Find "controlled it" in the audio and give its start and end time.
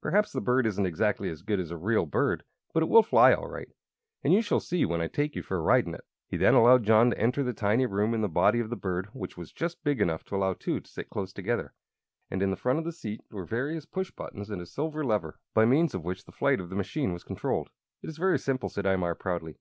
17.24-18.08